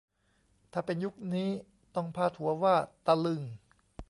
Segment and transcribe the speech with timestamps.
[0.71, 1.49] ถ้าเป็นยุคนี้
[1.95, 3.41] ต้องพาดหัวว่า ตะลึง!